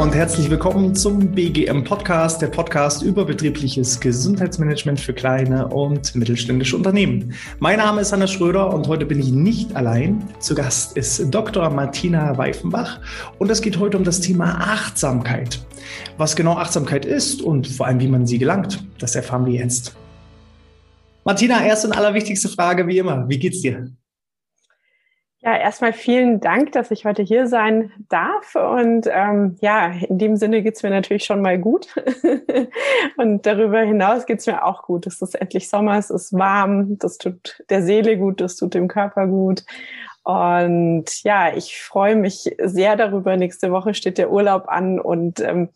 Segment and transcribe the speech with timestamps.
[0.00, 6.76] und herzlich willkommen zum BGM Podcast, der Podcast über betriebliches Gesundheitsmanagement für kleine und mittelständische
[6.76, 7.32] Unternehmen.
[7.60, 10.28] Mein Name ist Hannes Schröder und heute bin ich nicht allein.
[10.38, 11.70] Zu Gast ist Dr.
[11.70, 13.00] Martina Weifenbach
[13.38, 15.64] und es geht heute um das Thema Achtsamkeit.
[16.18, 19.96] Was genau Achtsamkeit ist und vor allem wie man sie gelangt, das erfahren wir jetzt.
[21.26, 23.28] Martina, erste und allerwichtigste Frage wie immer.
[23.28, 23.90] Wie geht's dir?
[25.40, 28.54] Ja, erstmal vielen Dank, dass ich heute hier sein darf.
[28.54, 31.88] Und ähm, ja, in dem Sinne geht's mir natürlich schon mal gut.
[33.16, 35.04] und darüber hinaus geht's mir auch gut.
[35.08, 38.86] Es ist endlich Sommer, es ist warm, das tut der Seele gut, das tut dem
[38.86, 39.64] Körper gut.
[40.22, 43.36] Und ja, ich freue mich sehr darüber.
[43.36, 45.70] Nächste Woche steht der Urlaub an und ähm,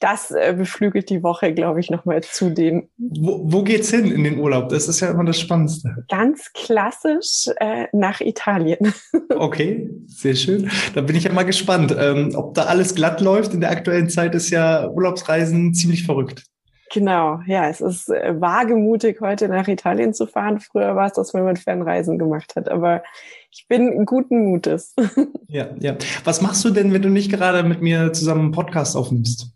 [0.00, 2.88] das äh, beflügelt die Woche, glaube ich, nochmal zudem.
[2.96, 4.68] Wo, wo geht's hin in den Urlaub?
[4.68, 6.04] Das ist ja immer das Spannendste.
[6.08, 8.92] Ganz klassisch äh, nach Italien.
[9.36, 10.70] okay, sehr schön.
[10.94, 11.94] Da bin ich ja mal gespannt.
[11.98, 13.54] Ähm, ob da alles glatt läuft.
[13.54, 16.44] In der aktuellen Zeit ist ja Urlaubsreisen ziemlich verrückt.
[16.90, 20.58] Genau, ja, es ist äh, wagemutig, heute nach Italien zu fahren.
[20.58, 23.02] Früher war es das, wenn man Fernreisen gemacht hat, aber
[23.50, 24.94] ich bin guten Mutes.
[25.48, 25.96] ja, ja.
[26.24, 29.52] Was machst du denn, wenn du nicht gerade mit mir zusammen einen Podcast aufnimmst?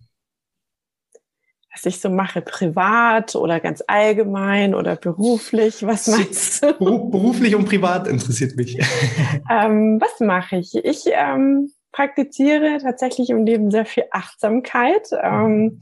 [1.72, 5.84] Was ich so mache, privat oder ganz allgemein oder beruflich?
[5.86, 6.74] Was meinst du?
[6.74, 8.78] Beruflich und privat interessiert mich.
[9.50, 10.74] ähm, was mache ich?
[10.74, 15.08] Ich ähm, praktiziere tatsächlich im Leben sehr viel Achtsamkeit.
[15.22, 15.80] Ähm,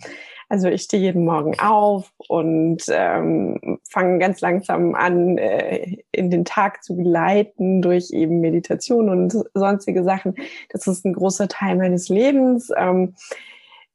[0.48, 6.44] also ich stehe jeden Morgen auf und ähm, fange ganz langsam an, äh, in den
[6.44, 10.34] Tag zu gleiten durch eben Meditation und sonstige Sachen.
[10.70, 12.70] Das ist ein großer Teil meines Lebens.
[12.76, 13.14] Ähm,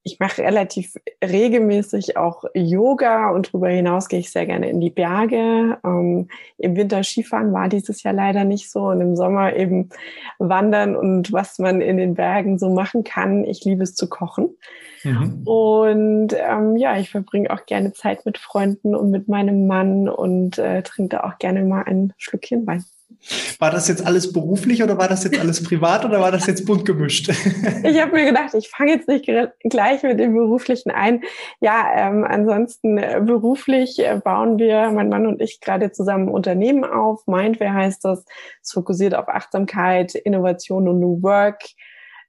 [0.06, 4.92] ich mache relativ regelmäßig auch Yoga und darüber hinaus gehe ich sehr gerne in die
[4.92, 5.80] Berge.
[5.84, 6.28] Ähm,
[6.60, 9.90] Im Winter Skifahren war dieses Jahr leider nicht so und im Sommer eben
[10.38, 13.46] Wandern und was man in den Bergen so machen kann.
[13.46, 14.56] Ich liebe es zu kochen.
[15.04, 15.42] Mhm.
[15.44, 20.60] Und ähm, ja, ich verbringe auch gerne Zeit mit Freunden und mit meinem Mann und
[20.60, 22.86] äh, trinke auch gerne mal ein Schlückchen Wein.
[23.60, 26.66] War das jetzt alles beruflich oder war das jetzt alles privat oder war das jetzt
[26.66, 27.32] bunt gemischt?
[27.84, 29.30] Ich habe mir gedacht, ich fange jetzt nicht
[29.64, 31.22] gleich mit dem Beruflichen ein.
[31.62, 36.84] Ja, ähm, ansonsten äh, beruflich äh, bauen wir, mein Mann und ich, gerade zusammen Unternehmen
[36.84, 37.26] auf.
[37.28, 38.26] Mindware heißt das.
[38.62, 41.64] Es fokussiert auf Achtsamkeit, Innovation und New Work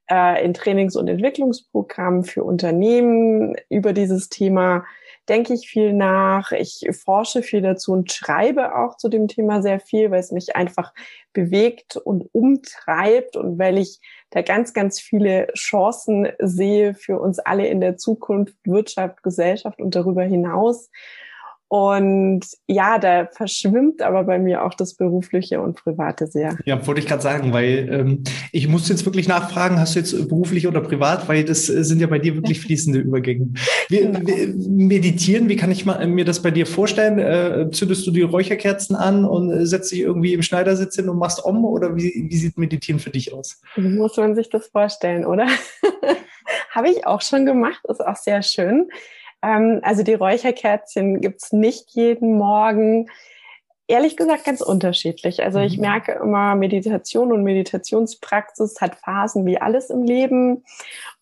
[0.09, 4.85] äh, in Trainings- und Entwicklungsprogrammen für Unternehmen über dieses Thema
[5.29, 9.79] denke ich viel nach, ich forsche viel dazu und schreibe auch zu dem Thema sehr
[9.79, 10.93] viel, weil es mich einfach
[11.33, 13.99] bewegt und umtreibt und weil ich
[14.29, 19.95] da ganz, ganz viele Chancen sehe für uns alle in der Zukunft, Wirtschaft, Gesellschaft und
[19.95, 20.89] darüber hinaus.
[21.69, 26.57] Und ja, da verschwimmt aber bei mir auch das Berufliche und Private sehr.
[26.63, 28.23] Ja, wollte ich gerade sagen, weil ähm,
[28.53, 31.99] ich muss jetzt wirklich nachfragen, hast du jetzt beruflich oder privat, weil das äh, sind
[31.99, 33.49] ja bei dir wirklich fließende Übergänge.
[33.89, 34.19] Wir, genau.
[34.25, 37.19] wir meditieren, wie kann ich mal, mir das bei dir vorstellen?
[37.19, 41.17] Äh, zündest du die Räucherkerzen an und äh, setzt dich irgendwie im Schneidersitz hin und
[41.17, 43.61] machst um oder wie, wie sieht Meditieren für dich aus?
[43.77, 45.47] Muss man sich das vorstellen, oder?
[46.71, 48.89] Habe ich auch schon gemacht, ist auch sehr schön.
[49.41, 53.09] Ähm, also die Räucherkerzchen gibt's nicht jeden Morgen.
[53.87, 55.43] Ehrlich gesagt ganz unterschiedlich.
[55.43, 55.81] Also ich mhm.
[55.81, 60.63] merke immer, Meditation und Meditationspraxis hat Phasen wie alles im Leben.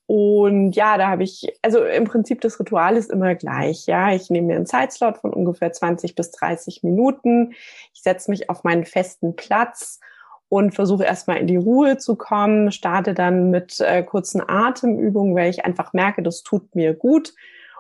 [0.08, 3.88] Und ja, da habe ich, also im Prinzip das Ritual ist immer gleich.
[3.88, 7.53] Ja, ich nehme mir einen Zeitslot von ungefähr 20 bis 30 Minuten.
[7.94, 10.00] Ich setze mich auf meinen festen Platz
[10.47, 15.50] und versuche erstmal in die Ruhe zu kommen, starte dann mit äh, kurzen Atemübungen, weil
[15.50, 17.34] ich einfach merke, das tut mir gut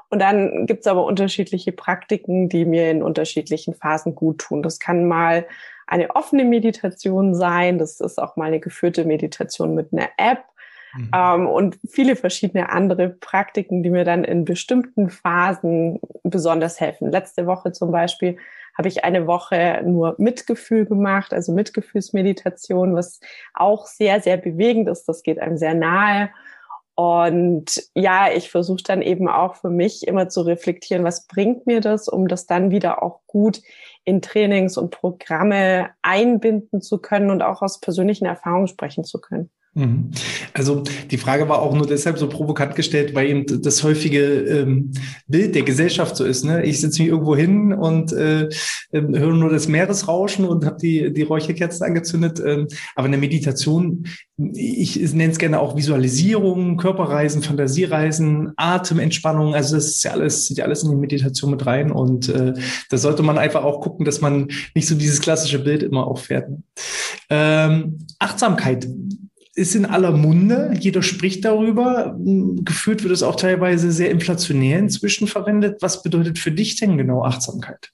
[0.09, 4.63] und dann gibt's aber unterschiedliche Praktiken, die mir in unterschiedlichen Phasen gut tun.
[4.63, 5.45] Das kann mal
[5.87, 10.43] eine offene Meditation sein, das ist auch mal eine geführte Meditation mit einer App.
[10.95, 11.11] Mhm.
[11.13, 17.11] Ähm, und viele verschiedene andere Praktiken, die mir dann in bestimmten Phasen besonders helfen.
[17.11, 18.37] Letzte Woche zum Beispiel
[18.77, 23.19] habe ich eine Woche nur Mitgefühl gemacht, also Mitgefühlsmeditation, was
[23.53, 25.05] auch sehr, sehr bewegend ist.
[25.05, 26.29] Das geht einem sehr nahe.
[26.95, 31.81] Und ja, ich versuche dann eben auch für mich immer zu reflektieren, was bringt mir
[31.81, 33.61] das, um das dann wieder auch gut
[34.05, 39.49] in Trainings und Programme einbinden zu können und auch aus persönlichen Erfahrungen sprechen zu können.
[39.77, 40.11] Mhm.
[40.53, 44.91] Also die Frage war auch nur deshalb so provokant gestellt, weil eben das häufige ähm,
[45.27, 46.45] Bild der Gesellschaft so ist.
[46.45, 46.63] Ne?
[46.63, 48.47] Ich setze mich irgendwo hin und äh,
[48.93, 52.41] ähm, höre nur das Meeresrauschen und habe die, die Räucherkerzen angezündet.
[52.43, 54.07] Ähm, aber eine Meditation,
[54.37, 59.55] ich nenne es gerne auch Visualisierung, Körperreisen, Fantasiereisen, Atementspannung.
[59.55, 61.91] Also das ist ja alles, sieht ja alles in die Meditation mit rein.
[61.91, 62.53] Und äh,
[62.89, 66.49] da sollte man einfach auch gucken, dass man nicht so dieses klassische Bild immer auffährt.
[67.29, 68.87] Ähm, Achtsamkeit
[69.55, 72.15] ist in aller Munde, jeder spricht darüber.
[72.17, 75.81] Gefühlt wird es auch teilweise sehr inflationär inzwischen verwendet.
[75.81, 77.91] Was bedeutet für dich denn genau Achtsamkeit?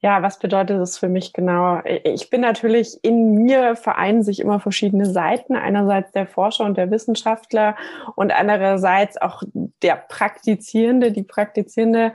[0.00, 1.82] Ja, was bedeutet das für mich genau?
[2.04, 5.56] Ich bin natürlich in mir vereinen sich immer verschiedene Seiten.
[5.56, 7.76] Einerseits der Forscher und der Wissenschaftler
[8.14, 9.42] und andererseits auch
[9.82, 12.12] der Praktizierende, die Praktizierende.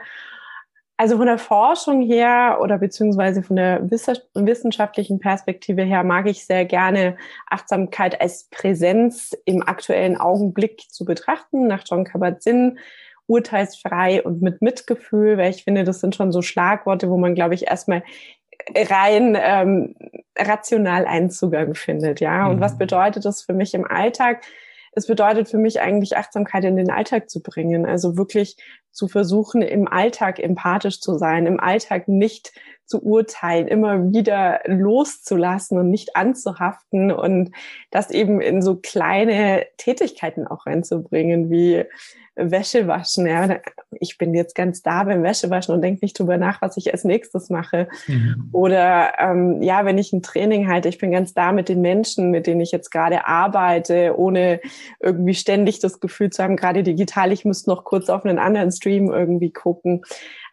[0.98, 6.66] Also von der Forschung her oder beziehungsweise von der wissenschaftlichen Perspektive her mag ich sehr
[6.66, 7.18] gerne
[7.50, 12.78] Achtsamkeit als Präsenz im aktuellen Augenblick zu betrachten, nach John Kabat-Zinn,
[13.26, 17.56] urteilsfrei und mit Mitgefühl, weil ich finde, das sind schon so Schlagworte, wo man, glaube
[17.56, 18.04] ich, erstmal
[18.76, 19.96] rein ähm,
[20.38, 22.48] rational einen Zugang findet, ja.
[22.48, 22.62] Und mhm.
[22.62, 24.44] was bedeutet das für mich im Alltag?
[24.96, 27.86] Es bedeutet für mich eigentlich Achtsamkeit in den Alltag zu bringen.
[27.86, 28.58] Also wirklich
[28.92, 32.52] zu versuchen, im Alltag empathisch zu sein, im Alltag nicht
[32.86, 37.52] zu urteilen, immer wieder loszulassen und nicht anzuhaften und
[37.92, 41.86] das eben in so kleine Tätigkeiten auch reinzubringen, wie
[42.36, 43.28] Wäsche waschen.
[43.28, 43.60] Ja.
[44.00, 47.04] Ich bin jetzt ganz da beim Wäschewaschen und denke nicht drüber nach, was ich als
[47.04, 47.88] nächstes mache.
[48.08, 48.50] Mhm.
[48.52, 52.32] Oder ähm, ja, wenn ich ein Training halte, ich bin ganz da mit den Menschen,
[52.32, 54.62] mit denen ich jetzt gerade arbeite, ohne
[55.00, 58.72] irgendwie ständig das Gefühl zu haben, gerade digital, ich müsste noch kurz auf einen anderen
[58.72, 60.02] Stream irgendwie gucken.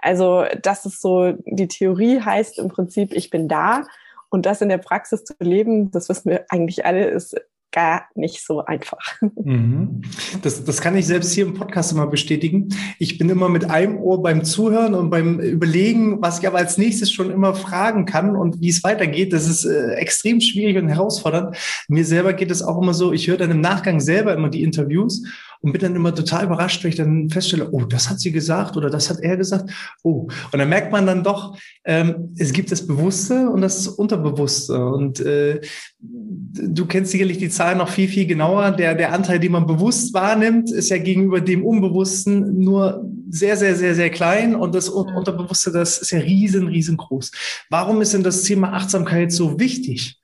[0.02, 3.84] Also das ist so, die Theorie heißt im Prinzip, ich bin da.
[4.28, 7.36] Und das in der Praxis zu leben, das wissen wir eigentlich alle, ist
[7.72, 8.98] gar nicht so einfach.
[9.42, 10.02] Mhm.
[10.42, 12.68] Das, das kann ich selbst hier im Podcast immer bestätigen.
[12.98, 16.76] Ich bin immer mit einem Ohr beim Zuhören und beim Überlegen, was ich aber als
[16.76, 19.32] nächstes schon immer fragen kann und wie es weitergeht.
[19.32, 21.56] Das ist äh, extrem schwierig und herausfordernd.
[21.88, 24.62] Mir selber geht es auch immer so, ich höre dann im Nachgang selber immer die
[24.62, 25.24] Interviews
[25.62, 28.76] und bin dann immer total überrascht, wenn ich dann feststelle, oh, das hat sie gesagt
[28.76, 29.70] oder das hat er gesagt.
[30.02, 34.84] Oh, und dann merkt man dann doch, ähm, es gibt das Bewusste und das Unterbewusste.
[34.84, 35.60] Und äh,
[35.98, 38.70] du kennst sicherlich die Zahlen noch viel, viel genauer.
[38.70, 43.76] Der, der Anteil, den man bewusst wahrnimmt, ist ja gegenüber dem Unbewussten nur sehr, sehr,
[43.76, 44.54] sehr, sehr klein.
[44.54, 47.32] Und das Unterbewusste, das ist ja riesen, riesengroß.
[47.68, 50.19] Warum ist denn das Thema Achtsamkeit so wichtig?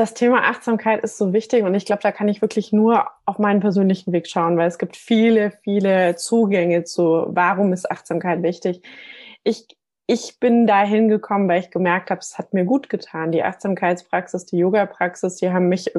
[0.00, 3.38] Das Thema Achtsamkeit ist so wichtig und ich glaube, da kann ich wirklich nur auf
[3.38, 8.80] meinen persönlichen Weg schauen, weil es gibt viele, viele Zugänge zu, warum ist Achtsamkeit wichtig.
[9.44, 9.66] Ich,
[10.06, 13.30] ich bin da hingekommen, weil ich gemerkt habe, es hat mir gut getan.
[13.30, 15.92] Die Achtsamkeitspraxis, die Yoga-Praxis, die haben mich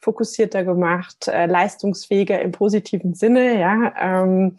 [0.00, 3.58] fokussierter gemacht, äh, leistungsfähiger im positiven Sinne.
[3.58, 4.58] Ja, ähm,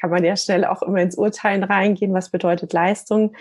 [0.00, 3.34] kann man ja schnell auch immer ins Urteilen reingehen, was bedeutet Leistung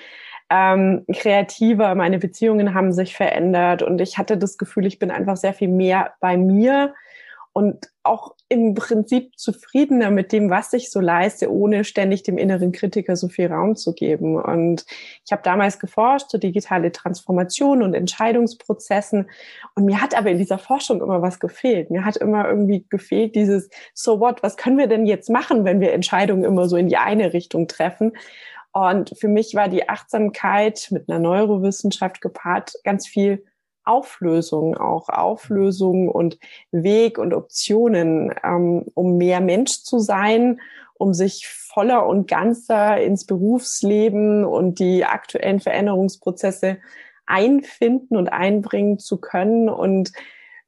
[0.53, 5.35] ähm, kreativer, meine Beziehungen haben sich verändert und ich hatte das Gefühl, ich bin einfach
[5.35, 6.93] sehr viel mehr bei mir
[7.53, 12.71] und auch im Prinzip zufriedener mit dem, was ich so leiste, ohne ständig dem inneren
[12.71, 14.35] Kritiker so viel Raum zu geben.
[14.35, 14.85] Und
[15.25, 19.29] ich habe damals geforscht zu digitale Transformation und Entscheidungsprozessen.
[19.75, 21.91] Und mir hat aber in dieser Forschung immer was gefehlt.
[21.91, 25.79] Mir hat immer irgendwie gefehlt dieses, so what, was können wir denn jetzt machen, wenn
[25.79, 28.13] wir Entscheidungen immer so in die eine Richtung treffen?
[28.73, 33.45] Und für mich war die Achtsamkeit mit einer Neurowissenschaft gepaart ganz viel
[33.85, 36.39] Auflösung, auch Auflösung und
[36.71, 40.59] Weg und Optionen, ähm, um mehr Mensch zu sein,
[40.95, 46.77] um sich voller und ganzer ins Berufsleben und die aktuellen Veränderungsprozesse
[47.25, 49.69] einfinden und einbringen zu können.
[49.69, 50.13] Und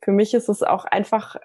[0.02, 1.38] für mich ist es auch einfach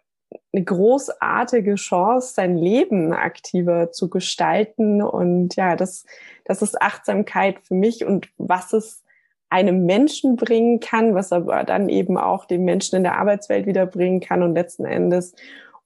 [0.53, 5.03] eine großartige Chance, sein Leben aktiver zu gestalten.
[5.03, 6.05] Und ja, das,
[6.45, 9.05] das ist Achtsamkeit für mich und was es
[9.49, 13.87] einem Menschen bringen kann, was aber dann eben auch dem Menschen in der Arbeitswelt wieder
[13.87, 15.35] bringen kann und letzten Endes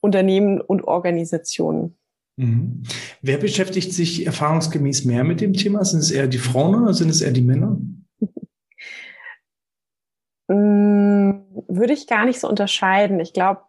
[0.00, 1.96] Unternehmen und Organisationen.
[2.36, 2.82] Mhm.
[3.22, 5.84] Wer beschäftigt sich erfahrungsgemäß mehr mit dem Thema?
[5.84, 7.78] Sind es eher die Frauen oder sind es eher die Männer?
[10.48, 13.20] Mm, würde ich gar nicht so unterscheiden.
[13.20, 13.62] Ich glaube,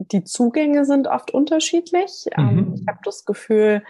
[0.00, 2.26] die Zugänge sind oft unterschiedlich.
[2.36, 2.74] Ähm, mhm.
[2.74, 3.82] Ich habe das Gefühl,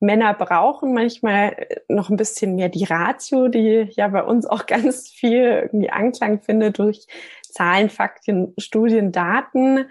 [0.00, 5.08] Männer brauchen manchmal noch ein bisschen mehr die Ratio, die ja bei uns auch ganz
[5.08, 7.06] viel irgendwie Anklang findet durch
[7.42, 9.86] Zahlen, Fakten, Studien, Daten.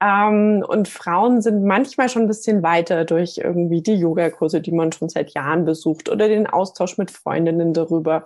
[0.00, 4.92] Ähm, und Frauen sind manchmal schon ein bisschen weiter durch irgendwie die Yogakurse, die man
[4.92, 8.24] schon seit Jahren besucht oder den Austausch mit Freundinnen darüber.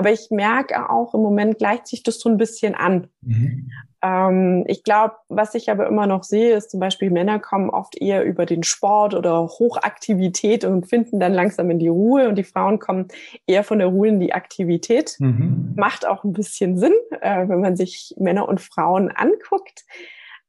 [0.00, 3.08] Aber ich merke auch im Moment gleicht sich das so ein bisschen an.
[3.20, 3.70] Mhm.
[4.00, 8.00] Ähm, ich glaube, was ich aber immer noch sehe, ist zum Beispiel Männer kommen oft
[8.00, 12.44] eher über den Sport oder Hochaktivität und finden dann langsam in die Ruhe und die
[12.44, 13.08] Frauen kommen
[13.46, 15.16] eher von der Ruhe in die Aktivität.
[15.18, 15.74] Mhm.
[15.76, 19.84] Macht auch ein bisschen Sinn, äh, wenn man sich Männer und Frauen anguckt.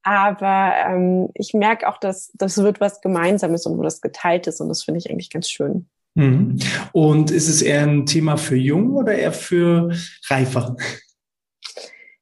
[0.01, 4.61] Aber ähm, ich merke auch, dass das wird was Gemeinsames und wo das geteilt ist
[4.61, 5.89] und das finde ich eigentlich ganz schön.
[6.15, 6.59] Mhm.
[6.91, 9.91] Und ist es eher ein Thema für jung oder eher für
[10.27, 10.75] reifer?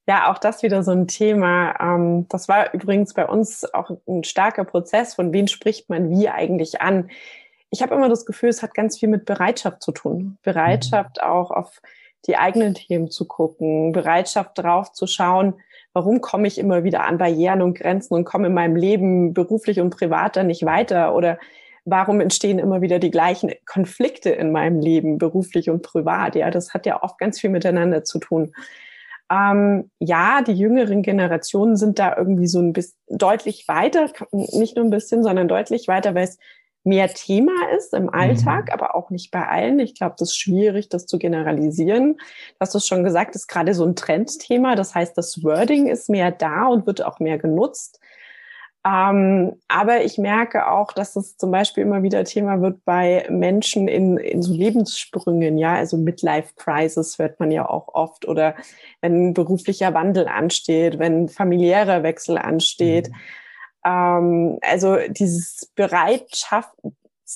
[0.07, 1.75] Ja, auch das wieder so ein Thema.
[1.79, 6.29] Ähm, das war übrigens bei uns auch ein starker Prozess, von wen spricht man wie
[6.29, 7.09] eigentlich an.
[7.69, 10.39] Ich habe immer das Gefühl, es hat ganz viel mit Bereitschaft zu tun.
[10.41, 11.29] Bereitschaft mhm.
[11.29, 11.81] auch auf
[12.25, 15.53] die eigenen Themen zu gucken, Bereitschaft drauf zu schauen,
[15.93, 19.79] warum komme ich immer wieder an Barrieren und Grenzen und komme in meinem Leben beruflich
[19.79, 21.39] und privat dann nicht weiter oder
[21.85, 26.35] warum entstehen immer wieder die gleichen Konflikte in meinem Leben, beruflich und privat.
[26.35, 28.53] Ja, das hat ja oft ganz viel miteinander zu tun.
[29.31, 34.85] Ähm, ja, die jüngeren Generationen sind da irgendwie so ein bisschen deutlich weiter, nicht nur
[34.85, 36.39] ein bisschen, sondern deutlich weiter, weil es
[36.83, 38.73] mehr Thema ist im Alltag, mhm.
[38.73, 39.79] aber auch nicht bei allen.
[39.79, 42.15] Ich glaube, das ist schwierig, das zu generalisieren.
[42.15, 44.75] Du hast es schon gesagt, ist gerade so ein Trendthema.
[44.75, 47.99] Das heißt, das Wording ist mehr da und wird auch mehr genutzt.
[48.85, 53.89] Ähm, aber ich merke auch, dass es zum Beispiel immer wieder Thema wird bei Menschen
[53.89, 58.55] in, in so Lebenssprüngen, ja, also Midlife Crisis hört man ja auch oft oder
[59.01, 63.09] wenn beruflicher Wandel ansteht, wenn familiärer Wechsel ansteht.
[63.09, 63.15] Mhm.
[63.85, 66.73] Ähm, also dieses Bereitschaft,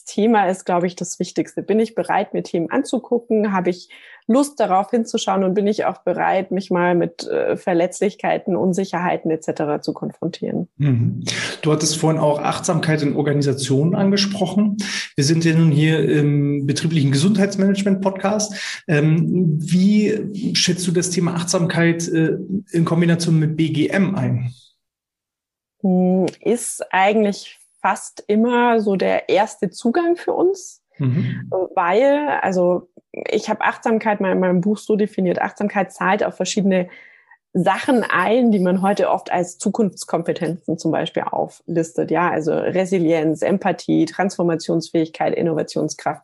[0.02, 1.62] Thema ist, glaube ich, das Wichtigste.
[1.62, 3.54] Bin ich bereit, mir Themen anzugucken?
[3.54, 3.90] Habe ich
[4.28, 9.82] Lust darauf hinzuschauen und bin ich auch bereit, mich mal mit äh, Verletzlichkeiten, Unsicherheiten etc.
[9.82, 10.70] zu konfrontieren?
[10.78, 11.24] Mhm.
[11.62, 14.78] Du hattest vorhin auch Achtsamkeit in Organisationen angesprochen.
[15.16, 18.84] Wir sind ja nun hier im betrieblichen Gesundheitsmanagement-Podcast.
[18.88, 22.38] Ähm, wie schätzt du das Thema Achtsamkeit äh,
[22.72, 24.54] in Kombination mit BGM ein?
[25.82, 31.52] Hm, ist eigentlich fast immer so der erste Zugang für uns, mhm.
[31.75, 36.88] weil, also ich habe Achtsamkeit mal in meinem Buch so definiert, Achtsamkeit zahlt auf verschiedene
[37.54, 42.10] Sachen ein, die man heute oft als Zukunftskompetenzen zum Beispiel auflistet.
[42.10, 46.24] Ja, also Resilienz, Empathie, Transformationsfähigkeit, Innovationskraft.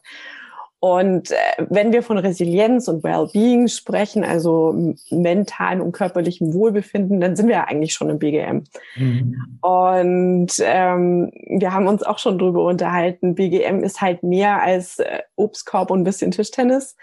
[0.82, 1.36] Und äh,
[1.70, 7.56] wenn wir von Resilienz und Wellbeing sprechen, also mentalen und körperlichem Wohlbefinden, dann sind wir
[7.56, 8.64] ja eigentlich schon im BGM.
[8.96, 9.58] Mhm.
[9.62, 15.20] Und ähm, wir haben uns auch schon drüber unterhalten, BGM ist halt mehr als äh,
[15.36, 16.96] Obstkorb und ein bisschen Tischtennis.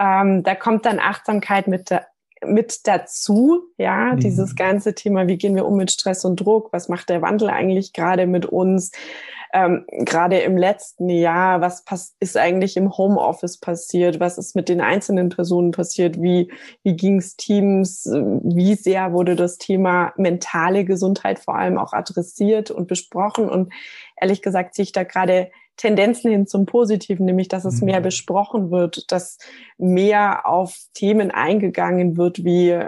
[0.00, 2.06] Ähm, da kommt dann Achtsamkeit mit der
[2.44, 4.20] mit dazu, ja, mhm.
[4.20, 7.48] dieses ganze Thema, wie gehen wir um mit Stress und Druck, was macht der Wandel
[7.48, 8.92] eigentlich gerade mit uns,
[9.56, 11.82] ähm, gerade im letzten Jahr, was
[12.20, 17.16] ist eigentlich im Homeoffice passiert, was ist mit den einzelnen Personen passiert, wie, wie ging
[17.16, 23.48] es Teams, wie sehr wurde das Thema mentale Gesundheit vor allem auch adressiert und besprochen
[23.48, 23.72] und
[24.20, 28.04] ehrlich gesagt sehe ich da gerade Tendenzen hin zum Positiven, nämlich dass es mehr mhm.
[28.04, 29.38] besprochen wird, dass
[29.78, 32.78] mehr auf Themen eingegangen wird wie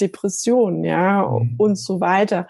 [0.00, 1.54] Depression, ja, mhm.
[1.56, 2.48] und so weiter.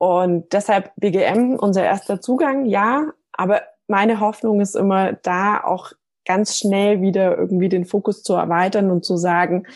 [0.00, 3.12] Und deshalb BGM, unser erster Zugang, ja.
[3.34, 5.92] Aber meine Hoffnung ist immer, da auch
[6.24, 9.66] ganz schnell wieder irgendwie den Fokus zu erweitern und zu sagen,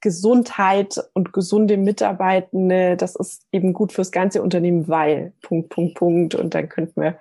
[0.00, 6.34] Gesundheit und gesunde Mitarbeitende, das ist eben gut fürs ganze Unternehmen, weil Punkt, Punkt, Punkt.
[6.36, 7.18] Und dann könnten wir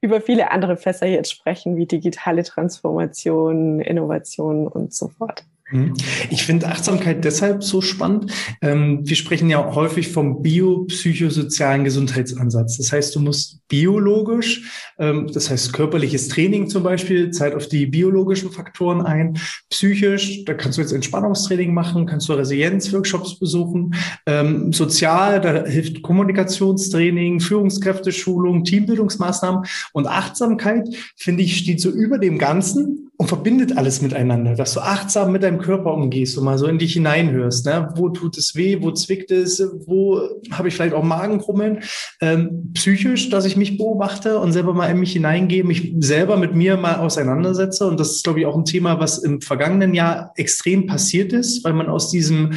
[0.00, 5.44] über viele andere Fässer jetzt sprechen, wie digitale Transformation, Innovation und so fort.
[5.70, 5.94] Mhm.
[6.30, 8.32] Ich finde Achtsamkeit deshalb so spannend.
[8.60, 12.78] Ähm, wir sprechen ja häufig vom biopsychosozialen Gesundheitsansatz.
[12.78, 17.86] Das heißt, du musst biologisch, ähm, das heißt körperliches Training zum Beispiel, Zeit auf die
[17.86, 19.38] biologischen Faktoren ein.
[19.70, 23.94] Psychisch, da kannst du jetzt Entspannungstraining machen, kannst du Resilienzworkshops besuchen.
[24.26, 29.64] Ähm, sozial, da hilft Kommunikationstraining, Führungskräfteschulung, Teambildungsmaßnahmen.
[29.92, 34.80] Und Achtsamkeit, finde ich, steht so über dem Ganzen und verbindet alles miteinander, dass du
[34.80, 37.66] achtsam mit deinem Körper umgehst und mal so in dich hineinhörst.
[37.66, 37.90] Ne?
[37.94, 41.80] Wo tut es weh, wo zwickt es, wo habe ich vielleicht auch Magenkrummeln?
[42.22, 46.54] Ähm, psychisch, dass ich mich beobachte und selber mal in mich hineingehe, mich selber mit
[46.54, 47.86] mir mal auseinandersetze.
[47.86, 51.62] Und das ist, glaube ich, auch ein Thema, was im vergangenen Jahr extrem passiert ist,
[51.62, 52.54] weil man aus diesem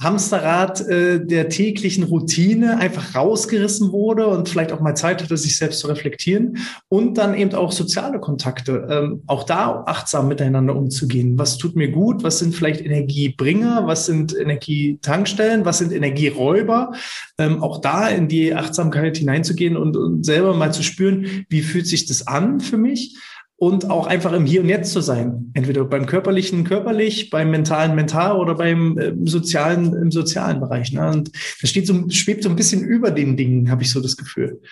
[0.00, 5.56] Hamsterrad äh, der täglichen Routine einfach rausgerissen wurde und vielleicht auch mal Zeit hatte, sich
[5.56, 11.38] selbst zu reflektieren und dann eben auch soziale Kontakte, ähm, auch da achtsam miteinander umzugehen.
[11.38, 12.22] Was tut mir gut?
[12.22, 13.86] Was sind vielleicht Energiebringer?
[13.86, 15.64] Was sind Energietankstellen?
[15.64, 16.92] Was sind Energieräuber?
[17.38, 21.86] Ähm, auch da in die Achtsamkeit hineinzugehen und, und selber mal zu spüren, wie fühlt
[21.86, 23.16] sich das an für mich?
[23.58, 25.50] Und auch einfach im Hier und Jetzt zu sein.
[25.54, 30.92] Entweder beim körperlichen körperlich, beim mentalen mental oder beim äh, sozialen im sozialen Bereich.
[30.92, 31.10] Ne?
[31.10, 34.16] Und das steht so, schwebt so ein bisschen über den Dingen, habe ich so das
[34.16, 34.62] Gefühl.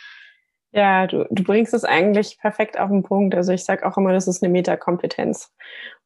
[0.71, 3.35] Ja, du, du bringst es eigentlich perfekt auf den Punkt.
[3.35, 5.50] Also ich sage auch immer, das ist eine Metakompetenz.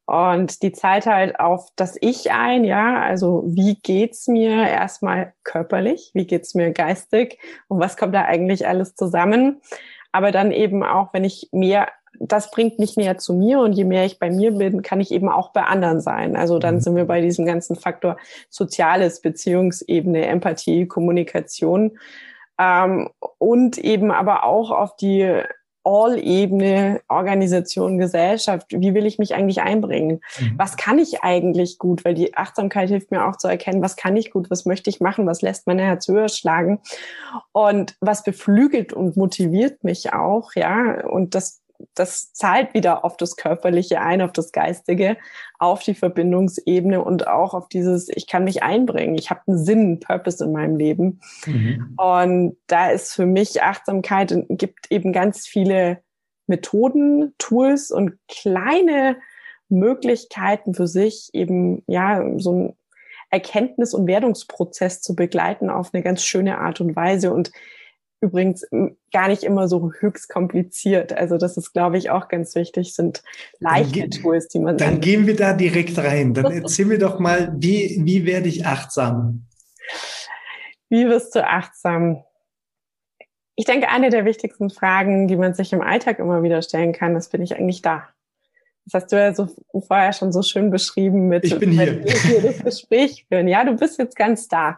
[0.05, 2.99] Und die zahlt halt auf das Ich ein, ja.
[2.99, 6.11] Also wie geht's mir erstmal körperlich?
[6.15, 7.37] Wie geht's mir geistig?
[7.67, 9.61] Und was kommt da eigentlich alles zusammen?
[10.11, 11.87] Aber dann eben auch, wenn ich mehr
[12.19, 15.11] das bringt mich näher zu mir und je mehr ich bei mir bin, kann ich
[15.11, 16.35] eben auch bei anderen sein.
[16.35, 16.79] Also dann mhm.
[16.81, 18.17] sind wir bei diesem ganzen Faktor
[18.49, 21.97] Soziales, Beziehungsebene, Empathie, Kommunikation
[22.59, 25.41] ähm, und eben aber auch auf die
[25.83, 28.67] All-Ebene, Organisation, Gesellschaft.
[28.69, 30.21] Wie will ich mich eigentlich einbringen?
[30.39, 30.53] Mhm.
[30.57, 32.05] Was kann ich eigentlich gut?
[32.05, 34.99] Weil die Achtsamkeit hilft mir auch zu erkennen, was kann ich gut, was möchte ich
[34.99, 36.79] machen, was lässt mein Herz höher schlagen
[37.51, 41.03] und was beflügelt und motiviert mich auch, ja.
[41.07, 41.60] Und das
[41.93, 45.17] das zahlt wieder auf das Körperliche ein, auf das Geistige,
[45.59, 49.79] auf die Verbindungsebene und auch auf dieses, ich kann mich einbringen, ich habe einen Sinn,
[49.79, 51.21] einen Purpose in meinem Leben.
[51.45, 51.95] Mhm.
[51.97, 56.01] Und da ist für mich Achtsamkeit, gibt eben ganz viele
[56.47, 59.17] Methoden, Tools und kleine
[59.69, 62.77] Möglichkeiten für sich eben, ja, so ein
[63.31, 67.33] Erkenntnis- und Werdungsprozess zu begleiten auf eine ganz schöne Art und Weise.
[67.33, 67.51] Und
[68.21, 68.65] übrigens
[69.11, 71.11] gar nicht immer so höchst kompliziert.
[71.11, 73.23] Also das ist, glaube ich, auch ganz wichtig, sind
[73.59, 74.77] leichte Tools, die man.
[74.77, 76.33] Dann gehen wir da direkt rein.
[76.33, 79.47] Dann erzähl mir doch mal, wie, wie werde ich achtsam?
[80.89, 82.23] Wie wirst du achtsam?
[83.55, 87.15] Ich denke, eine der wichtigsten Fragen, die man sich im Alltag immer wieder stellen kann,
[87.15, 88.07] ist, bin ich eigentlich da?
[88.85, 89.47] Das hast du ja so
[89.87, 92.03] vorher schon so schön beschrieben mit, ich bin hier.
[92.03, 93.47] hier das Gespräch führen.
[93.47, 94.77] Ja, du bist jetzt ganz da.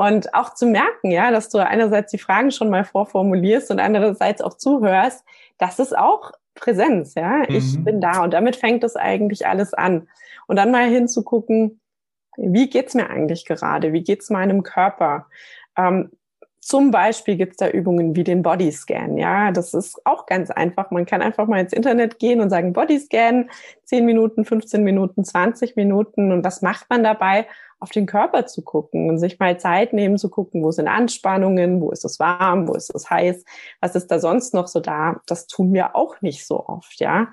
[0.00, 4.40] Und auch zu merken, ja, dass du einerseits die Fragen schon mal vorformulierst und andererseits
[4.40, 5.26] auch zuhörst,
[5.58, 7.42] das ist auch Präsenz, ja.
[7.48, 7.84] Ich mhm.
[7.84, 10.08] bin da und damit fängt es eigentlich alles an.
[10.46, 11.82] Und dann mal hinzugucken,
[12.38, 13.92] wie geht's mir eigentlich gerade?
[13.92, 15.26] Wie geht's meinem Körper?
[15.76, 16.10] Ähm,
[16.60, 19.16] zum Beispiel gibt's da Übungen wie den Bodyscan.
[19.16, 20.90] Ja, das ist auch ganz einfach.
[20.90, 23.50] Man kann einfach mal ins Internet gehen und sagen Bodyscan,
[23.84, 26.32] 10 Minuten, 15 Minuten, 20 Minuten.
[26.32, 27.46] Und was macht man dabei?
[27.80, 31.80] auf den Körper zu gucken und sich mal Zeit nehmen zu gucken, wo sind Anspannungen,
[31.80, 33.42] wo ist es warm, wo ist es heiß,
[33.80, 35.20] was ist da sonst noch so da.
[35.26, 37.32] Das tun wir auch nicht so oft, ja.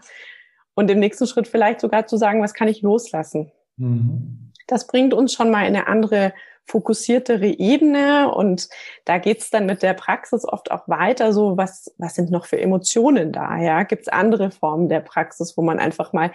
[0.74, 3.52] Und im nächsten Schritt vielleicht sogar zu sagen, was kann ich loslassen?
[3.76, 4.54] Mhm.
[4.68, 6.34] Das bringt uns schon mal in eine andere
[6.68, 8.70] fokussiertere Ebene und
[9.06, 12.60] da geht's dann mit der Praxis oft auch weiter so, was, was sind noch für
[12.60, 13.58] Emotionen da?
[13.58, 13.84] Ja?
[13.84, 16.32] Gibt's andere Formen der Praxis, wo man einfach mal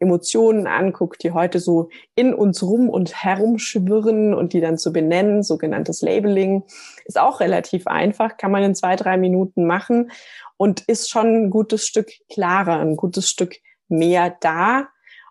[0.00, 5.44] Emotionen anguckt, die heute so in uns rum und herumschwirren und die dann zu benennen,
[5.44, 6.64] sogenanntes Labeling,
[7.04, 10.10] ist auch relativ einfach, kann man in zwei, drei Minuten machen
[10.56, 13.54] und ist schon ein gutes Stück klarer, ein gutes Stück
[13.88, 14.88] mehr da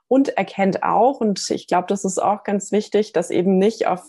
[0.07, 4.03] und erkennt auch, und ich glaube, das ist auch ganz wichtig, dass eben nicht auf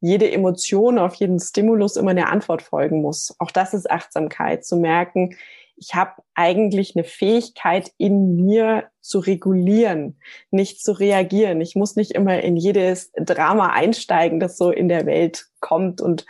[0.00, 3.34] jede Emotion, auf jeden Stimulus immer eine Antwort folgen muss.
[3.38, 5.36] Auch das ist Achtsamkeit, zu merken,
[5.76, 10.18] ich habe eigentlich eine Fähigkeit in mir zu regulieren,
[10.50, 11.60] nicht zu reagieren.
[11.60, 16.24] Ich muss nicht immer in jedes Drama einsteigen, das so in der Welt kommt und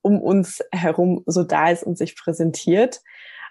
[0.00, 3.00] um uns herum so da ist und sich präsentiert,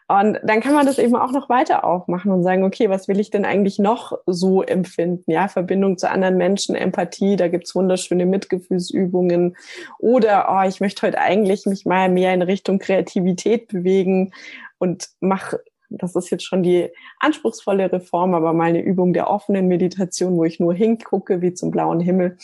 [0.08, 3.20] und dann kann man das eben auch noch weiter aufmachen und sagen, okay, was will
[3.20, 5.32] ich denn eigentlich noch so empfinden?
[5.32, 9.56] Ja, Verbindung zu anderen Menschen, Empathie, da gibt's wunderschöne Mitgefühlsübungen.
[10.00, 14.34] Oder, oh, ich möchte heute eigentlich mich mal mehr in Richtung Kreativität bewegen
[14.78, 15.54] und mach
[15.98, 20.44] das ist jetzt schon die anspruchsvolle Reform, aber mal eine Übung der offenen Meditation, wo
[20.44, 22.38] ich nur hingucke, wie zum blauen Himmel.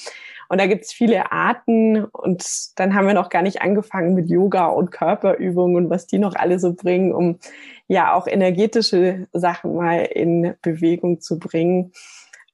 [0.49, 2.43] Und da gibt's viele Arten und
[2.75, 6.35] dann haben wir noch gar nicht angefangen mit Yoga und Körperübungen und was die noch
[6.35, 7.37] alle so bringen, um
[7.87, 11.91] ja auch energetische Sachen mal in Bewegung zu bringen.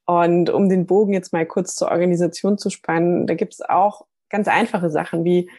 [0.05, 4.47] Und um den Bogen jetzt mal kurz zur Organisation zu spannen, da gibt's auch ganz
[4.47, 5.49] einfache Sachen wie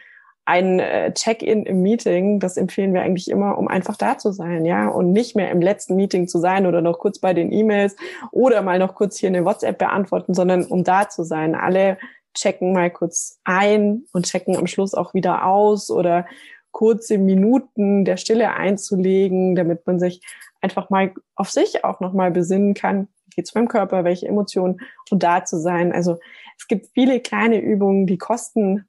[0.46, 4.64] ein äh, Check-in im Meeting, das empfehlen wir eigentlich immer, um einfach da zu sein,
[4.64, 7.96] ja, und nicht mehr im letzten Meeting zu sein oder noch kurz bei den E-Mails
[8.30, 11.56] oder mal noch kurz hier eine WhatsApp beantworten, sondern um da zu sein.
[11.56, 11.98] Alle
[12.32, 16.26] checken mal kurz ein und checken am Schluss auch wieder aus oder
[16.70, 20.20] kurze Minuten der Stille einzulegen, damit man sich
[20.60, 23.08] einfach mal auf sich auch nochmal besinnen kann.
[23.24, 24.04] Wie geht's meinem Körper?
[24.04, 24.78] Welche Emotionen?
[25.10, 25.92] Und da zu sein.
[25.92, 26.18] Also
[26.58, 28.86] es gibt viele kleine Übungen, die kosten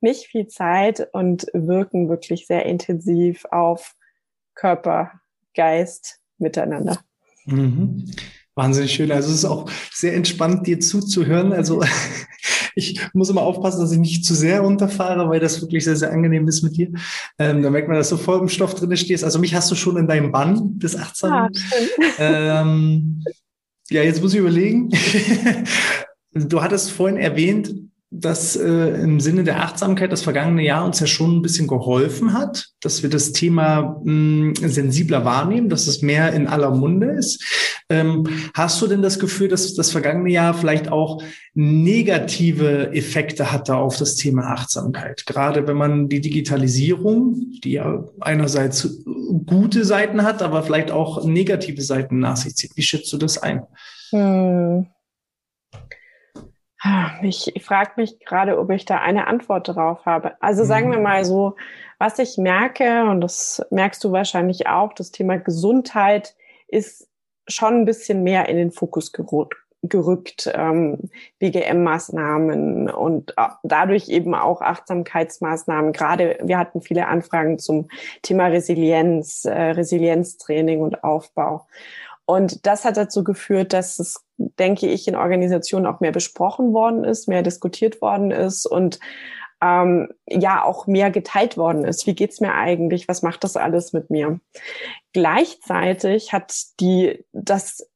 [0.00, 3.94] nicht viel Zeit und wirken wirklich sehr intensiv auf
[4.54, 5.12] Körper,
[5.54, 6.98] Geist miteinander.
[7.46, 8.10] Mhm.
[8.54, 9.12] Wahnsinnig schön.
[9.12, 11.52] Also es ist auch sehr entspannt, dir zuzuhören.
[11.52, 11.82] Also
[12.74, 16.12] ich muss immer aufpassen, dass ich nicht zu sehr runterfahre, weil das wirklich sehr, sehr
[16.12, 16.90] angenehm ist mit dir.
[17.38, 19.24] Ähm, da merkt man, dass du voll im Stoff drin stehst.
[19.24, 21.52] Also mich hast du schon in deinem Bann des Achtsamen.
[22.18, 22.18] Ah,
[22.62, 23.24] ähm,
[23.88, 24.90] ja, jetzt muss ich überlegen.
[26.32, 27.74] du hattest vorhin erwähnt,
[28.12, 32.32] dass äh, im Sinne der Achtsamkeit das vergangene Jahr uns ja schon ein bisschen geholfen
[32.32, 37.44] hat, dass wir das Thema mh, sensibler wahrnehmen, dass es mehr in aller Munde ist.
[37.88, 41.22] Ähm, hast du denn das Gefühl, dass das vergangene Jahr vielleicht auch
[41.54, 45.24] negative Effekte hatte auf das Thema Achtsamkeit?
[45.26, 49.04] Gerade wenn man die Digitalisierung, die ja einerseits
[49.46, 52.72] gute Seiten hat, aber vielleicht auch negative Seiten nach sich zieht.
[52.74, 53.62] Wie schätzt du das ein?
[54.10, 54.86] Hm.
[57.22, 60.40] Ich frage mich gerade, ob ich da eine Antwort drauf habe.
[60.40, 61.04] Also sagen wir mhm.
[61.04, 61.56] mal so,
[61.98, 66.34] was ich merke, und das merkst du wahrscheinlich auch, das Thema Gesundheit
[66.68, 67.08] ist
[67.46, 69.56] schon ein bisschen mehr in den Fokus gerückt.
[70.54, 75.92] ähm, BGM-Maßnahmen und dadurch eben auch Achtsamkeitsmaßnahmen.
[75.92, 77.88] Gerade wir hatten viele Anfragen zum
[78.22, 81.66] Thema Resilienz, äh, Resilienztraining und Aufbau.
[82.26, 84.24] Und das hat dazu geführt, dass es,
[84.58, 88.98] denke ich, in Organisationen auch mehr besprochen worden ist, mehr diskutiert worden ist und
[89.62, 92.06] ähm, ja auch mehr geteilt worden ist.
[92.06, 93.08] Wie geht's mir eigentlich?
[93.08, 94.40] Was macht das alles mit mir?
[95.12, 97.86] Gleichzeitig hat die das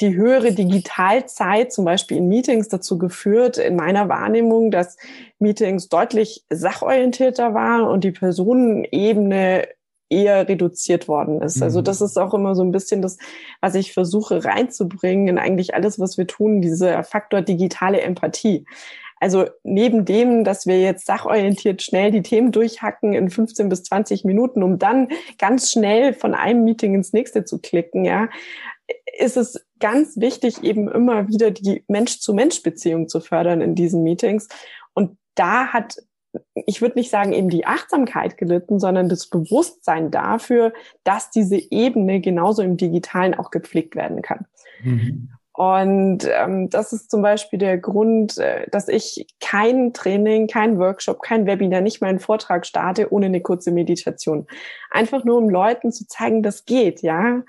[0.00, 4.96] die höhere Digitalzeit zum Beispiel in Meetings dazu geführt, in meiner Wahrnehmung, dass
[5.38, 9.68] Meetings deutlich sachorientierter waren und die Personenebene
[10.14, 11.62] eher reduziert worden ist.
[11.62, 11.84] Also mhm.
[11.84, 13.18] das ist auch immer so ein bisschen das,
[13.60, 18.64] was ich versuche reinzubringen in eigentlich alles, was wir tun, dieser Faktor digitale Empathie.
[19.20, 24.24] Also neben dem, dass wir jetzt sachorientiert schnell die Themen durchhacken in 15 bis 20
[24.24, 28.28] Minuten, um dann ganz schnell von einem Meeting ins nächste zu klicken, ja,
[29.18, 34.48] ist es ganz wichtig, eben immer wieder die Mensch-zu-Mensch-Beziehung zu fördern in diesen Meetings.
[34.92, 35.96] Und da hat
[36.54, 40.72] ich würde nicht sagen eben die Achtsamkeit gelitten, sondern das Bewusstsein dafür,
[41.04, 44.46] dass diese Ebene genauso im Digitalen auch gepflegt werden kann.
[44.82, 45.30] Mhm.
[45.56, 51.22] Und ähm, das ist zum Beispiel der Grund, äh, dass ich kein Training, kein Workshop,
[51.22, 54.48] kein Webinar, nicht mal einen Vortrag starte ohne eine kurze Meditation.
[54.90, 57.42] Einfach nur, um Leuten zu zeigen, das geht, ja.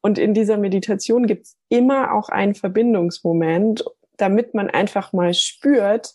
[0.00, 3.84] Und in dieser Meditation gibt's immer auch einen Verbindungsmoment,
[4.16, 6.14] damit man einfach mal spürt,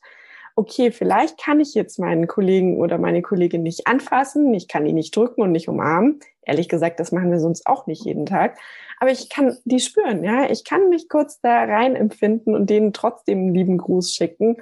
[0.55, 4.95] okay, vielleicht kann ich jetzt meinen Kollegen oder meine Kollegin nicht anfassen, ich kann ihn
[4.95, 6.19] nicht drücken und nicht umarmen.
[6.43, 8.57] Ehrlich gesagt, das machen wir sonst auch nicht jeden Tag.
[8.99, 10.49] Aber ich kann die spüren, ja.
[10.49, 14.57] Ich kann mich kurz da rein empfinden und denen trotzdem einen lieben Gruß schicken.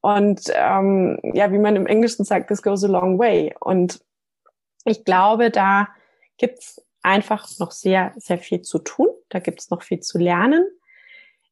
[0.00, 3.54] Und ähm, ja, wie man im Englischen sagt, this goes a long way.
[3.60, 4.04] Und
[4.84, 5.88] ich glaube, da
[6.36, 9.08] gibt's einfach noch sehr, sehr viel zu tun.
[9.30, 10.66] Da gibt's noch viel zu lernen.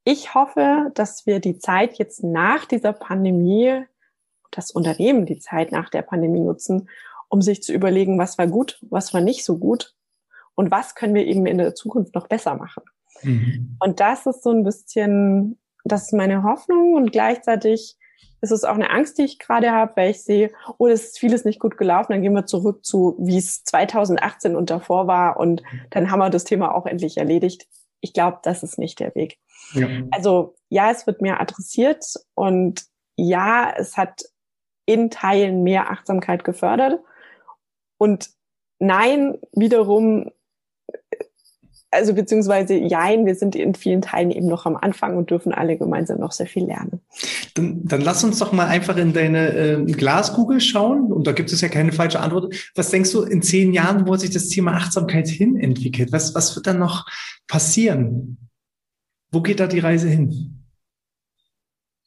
[0.05, 3.85] Ich hoffe, dass wir die Zeit jetzt nach dieser Pandemie,
[4.51, 6.89] das Unternehmen die Zeit nach der Pandemie nutzen,
[7.29, 9.95] um sich zu überlegen, was war gut, was war nicht so gut
[10.55, 12.83] und was können wir eben in der Zukunft noch besser machen.
[13.23, 13.77] Mhm.
[13.81, 17.97] Und das ist so ein bisschen, das ist meine Hoffnung und gleichzeitig
[18.41, 21.19] ist es auch eine Angst, die ich gerade habe, weil ich sehe, oh, das ist
[21.21, 25.39] vieles nicht gut gelaufen, dann gehen wir zurück zu, wie es 2018 und davor war
[25.39, 27.69] und dann haben wir das Thema auch endlich erledigt.
[28.01, 29.39] Ich glaube, das ist nicht der Weg.
[29.75, 29.89] Ja.
[30.11, 32.05] Also ja, es wird mehr adressiert
[32.35, 32.85] und
[33.17, 34.23] ja, es hat
[34.87, 37.01] in Teilen mehr Achtsamkeit gefördert.
[37.99, 38.31] Und
[38.79, 40.31] nein, wiederum,
[41.93, 45.77] also beziehungsweise jein, wir sind in vielen Teilen eben noch am Anfang und dürfen alle
[45.77, 47.01] gemeinsam noch sehr viel lernen.
[47.55, 51.13] Dann, dann lass uns doch mal einfach in deine äh, Glaskugel schauen.
[51.13, 52.55] Und da gibt es ja keine falsche Antwort.
[52.75, 56.13] Was denkst du in zehn Jahren, wo sich das Thema Achtsamkeit hin entwickelt?
[56.13, 57.07] Was, was wird dann noch
[57.47, 58.39] passieren?
[59.33, 60.63] Wo geht da die Reise hin?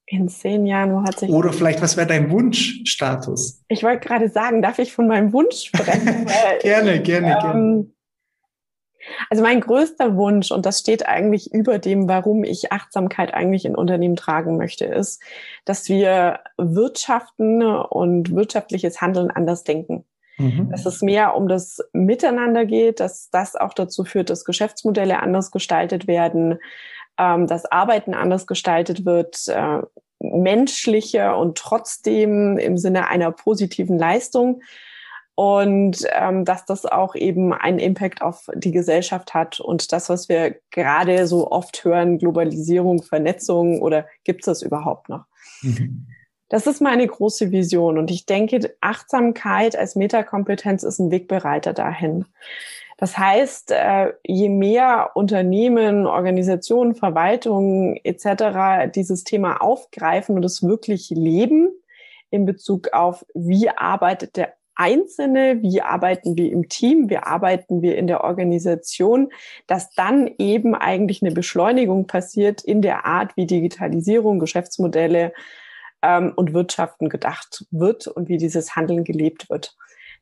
[0.08, 1.30] In zehn Jahren, wo hat sich.
[1.30, 3.64] Oder vielleicht, was wäre dein Wunschstatus?
[3.68, 6.28] Ich wollte gerade sagen, darf ich von meinem Wunsch sprechen?
[6.62, 7.86] gerne, gerne, ähm, gerne.
[9.30, 13.76] Also mein größter Wunsch, und das steht eigentlich über dem, warum ich Achtsamkeit eigentlich in
[13.76, 15.22] Unternehmen tragen möchte, ist,
[15.64, 20.06] dass wir Wirtschaften und wirtschaftliches Handeln anders denken.
[20.38, 20.70] Mhm.
[20.70, 25.52] Dass es mehr um das Miteinander geht, dass das auch dazu führt, dass Geschäftsmodelle anders
[25.52, 26.60] gestaltet werden,
[27.18, 29.82] ähm, dass Arbeiten anders gestaltet wird, äh,
[30.20, 34.62] menschlicher und trotzdem im Sinne einer positiven Leistung
[35.36, 40.30] und ähm, dass das auch eben einen Impact auf die Gesellschaft hat und das, was
[40.30, 45.26] wir gerade so oft hören, Globalisierung, Vernetzung oder gibt es das überhaupt noch?
[45.62, 46.08] Mhm.
[46.48, 52.26] Das ist meine große Vision und ich denke, Achtsamkeit als Metakompetenz ist ein Wegbereiter dahin.
[52.98, 58.92] Das heißt, äh, je mehr Unternehmen, Organisationen, Verwaltungen etc.
[58.94, 61.70] dieses Thema aufgreifen und es wirklich leben
[62.30, 67.98] in Bezug auf, wie arbeitet der Einzelne, wie arbeiten wir im Team, wie arbeiten wir
[67.98, 69.30] in der Organisation,
[69.68, 75.34] dass dann eben eigentlich eine Beschleunigung passiert in der Art, wie Digitalisierung, Geschäftsmodelle
[76.02, 79.76] ähm, und Wirtschaften gedacht wird und wie dieses Handeln gelebt wird.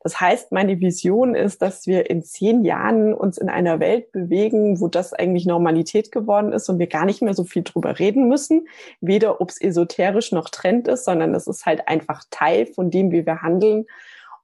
[0.03, 4.81] Das heißt, meine Vision ist, dass wir in zehn Jahren uns in einer Welt bewegen,
[4.81, 8.27] wo das eigentlich Normalität geworden ist und wir gar nicht mehr so viel drüber reden
[8.27, 8.67] müssen.
[8.99, 13.11] Weder ob es esoterisch noch Trend ist, sondern es ist halt einfach Teil von dem,
[13.11, 13.85] wie wir handeln.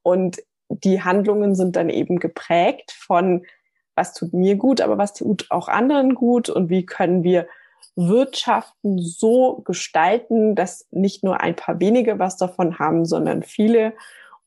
[0.02, 3.46] Und die Handlungen sind dann eben geprägt von,
[3.96, 7.48] was tut mir gut, aber was tut auch anderen gut und wie können wir
[7.98, 13.94] Wirtschaften so gestalten, dass nicht nur ein paar wenige was davon haben, sondern viele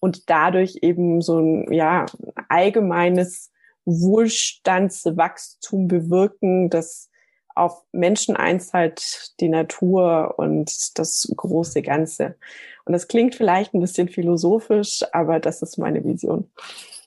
[0.02, 2.06] und dadurch eben so ein ja,
[2.48, 3.52] allgemeines
[3.84, 7.08] Wohlstandswachstum bewirken, das
[7.54, 12.34] auf Menschen einzahlt, die Natur und das große Ganze.
[12.84, 16.50] Und das klingt vielleicht ein bisschen philosophisch, aber das ist meine Vision.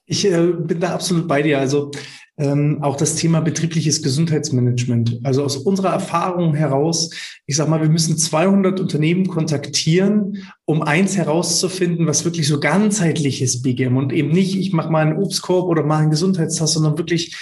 [0.05, 1.59] Ich äh, bin da absolut bei dir.
[1.59, 1.91] Also
[2.37, 5.21] ähm, auch das Thema betriebliches Gesundheitsmanagement.
[5.23, 7.11] Also aus unserer Erfahrung heraus,
[7.45, 13.41] ich sag mal, wir müssen 200 Unternehmen kontaktieren, um eins herauszufinden, was wirklich so ganzheitlich
[13.41, 16.97] ist, BGM und eben nicht, ich mache mal einen Obstkorb oder mache einen Gesundheitstest, sondern
[16.97, 17.35] wirklich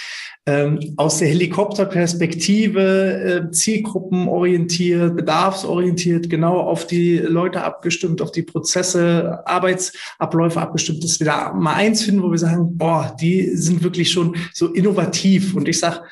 [0.46, 9.40] ähm, aus der Helikopterperspektive, äh, zielgruppenorientiert, bedarfsorientiert, genau auf die Leute abgestimmt, auf die Prozesse,
[9.46, 14.10] Arbeitsabläufe abgestimmt, dass wir da mal eins finden, wo wir sagen, boah, die sind wirklich
[14.10, 15.54] schon so innovativ.
[15.54, 16.02] Und ich sage,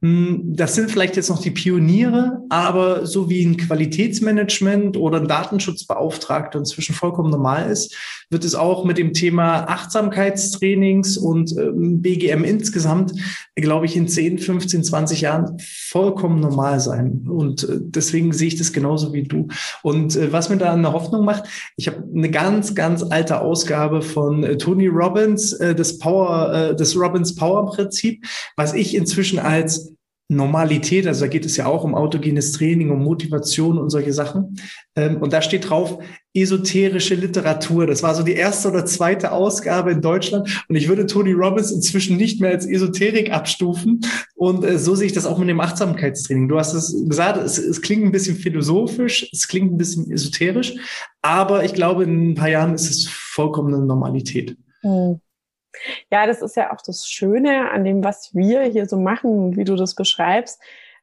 [0.00, 6.60] das sind vielleicht jetzt noch die Pioniere, aber so wie ein Qualitätsmanagement oder ein Datenschutzbeauftragter
[6.60, 7.96] inzwischen vollkommen normal ist,
[8.30, 13.12] wird es auch mit dem Thema Achtsamkeitstrainings und ähm, BGM insgesamt,
[13.56, 15.56] glaube ich, in 10, 15, 20 Jahren
[15.88, 17.26] vollkommen normal sein.
[17.28, 19.48] Und äh, deswegen sehe ich das genauso wie du.
[19.82, 21.44] Und äh, was mir da eine Hoffnung macht,
[21.76, 27.34] ich habe eine ganz, ganz alte Ausgabe von äh, Tony Robbins, das Power, das Robbins
[27.34, 28.24] Power Prinzip,
[28.56, 29.87] was ich inzwischen als
[30.30, 34.60] Normalität, also da geht es ja auch um autogenes Training, um Motivation und solche Sachen.
[34.94, 35.98] Ähm, und da steht drauf,
[36.34, 37.86] esoterische Literatur.
[37.86, 40.64] Das war so die erste oder zweite Ausgabe in Deutschland.
[40.68, 44.02] Und ich würde Tony Robbins inzwischen nicht mehr als Esoterik abstufen.
[44.34, 46.48] Und äh, so sehe ich das auch mit dem Achtsamkeitstraining.
[46.48, 50.74] Du hast es gesagt, es, es klingt ein bisschen philosophisch, es klingt ein bisschen esoterisch,
[51.22, 54.58] aber ich glaube, in ein paar Jahren ist es vollkommen eine Normalität.
[54.82, 55.20] Mhm.
[56.10, 59.64] Ja, das ist ja auch das Schöne an dem, was wir hier so machen, wie
[59.64, 60.60] du das beschreibst.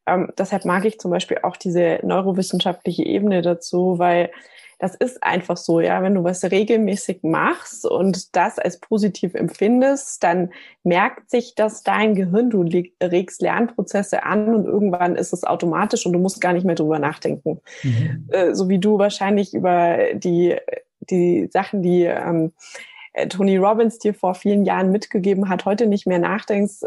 [0.07, 4.31] Ähm, deshalb mag ich zum Beispiel auch diese neurowissenschaftliche Ebene dazu, weil
[4.79, 10.23] das ist einfach so, ja, wenn du was regelmäßig machst und das als positiv empfindest,
[10.23, 10.51] dann
[10.83, 12.61] merkt sich das dein Gehirn, du
[13.01, 16.99] regst Lernprozesse an und irgendwann ist es automatisch und du musst gar nicht mehr drüber
[16.99, 17.61] nachdenken.
[17.83, 18.27] Mhm.
[18.31, 20.57] Äh, so wie du wahrscheinlich über die,
[20.99, 22.94] die Sachen, die ähm, äh,
[23.29, 26.81] Tony Robbins dir vor vielen Jahren mitgegeben hat, heute nicht mehr nachdenkst,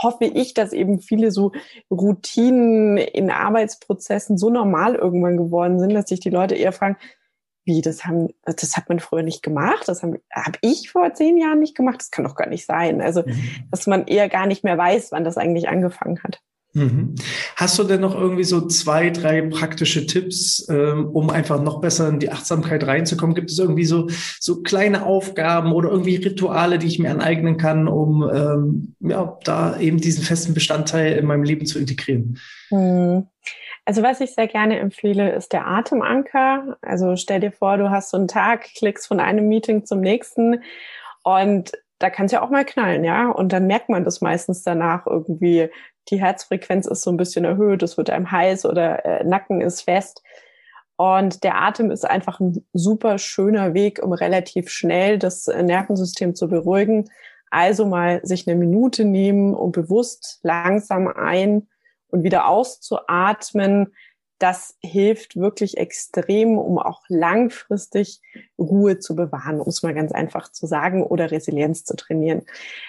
[0.00, 1.52] hoffe ich, dass eben viele so
[1.90, 6.96] Routinen in Arbeitsprozessen so normal irgendwann geworden sind, dass sich die Leute eher fragen,
[7.64, 11.36] wie, das haben, das hat man früher nicht gemacht, das habe hab ich vor zehn
[11.38, 13.00] Jahren nicht gemacht, das kann doch gar nicht sein.
[13.00, 13.68] Also, mhm.
[13.70, 16.40] dass man eher gar nicht mehr weiß, wann das eigentlich angefangen hat.
[16.74, 17.14] Mhm.
[17.56, 22.08] Hast du denn noch irgendwie so zwei, drei praktische Tipps, ähm, um einfach noch besser
[22.08, 23.34] in die Achtsamkeit reinzukommen?
[23.34, 24.08] Gibt es irgendwie so,
[24.40, 29.78] so kleine Aufgaben oder irgendwie Rituale, die ich mir aneignen kann, um ähm, ja, da
[29.78, 32.38] eben diesen festen Bestandteil in meinem Leben zu integrieren?
[32.70, 33.26] Mhm.
[33.84, 36.78] Also was ich sehr gerne empfehle, ist der Atemanker.
[36.82, 40.62] Also stell dir vor, du hast so einen Tag, klickst von einem Meeting zum nächsten
[41.24, 43.30] und da kann es ja auch mal knallen, ja.
[43.30, 45.68] Und dann merkt man das meistens danach irgendwie,
[46.10, 49.82] die Herzfrequenz ist so ein bisschen erhöht, es wird einem heiß oder äh, Nacken ist
[49.82, 50.22] fest.
[50.96, 56.34] Und der Atem ist einfach ein super schöner Weg, um relativ schnell das äh, Nervensystem
[56.34, 57.10] zu beruhigen.
[57.50, 61.68] Also mal sich eine Minute nehmen und bewusst langsam ein
[62.08, 63.94] und wieder auszuatmen,
[64.42, 68.20] das hilft wirklich extrem, um auch langfristig
[68.58, 72.42] Ruhe zu bewahren, um es mal ganz einfach zu sagen, oder Resilienz zu trainieren.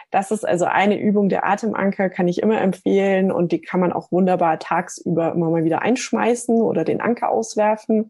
[0.10, 3.94] Das ist also eine Übung der Atemanker, kann ich immer empfehlen und die kann man
[3.94, 8.10] auch wunderbar tagsüber immer mal wieder einschmeißen oder den Anker auswerfen.